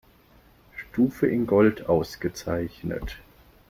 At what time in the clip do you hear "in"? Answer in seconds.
1.27-1.45